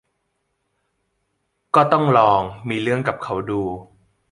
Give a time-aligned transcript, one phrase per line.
[1.75, 3.61] ก็ต้องลองมีเรื่องกับเขาดู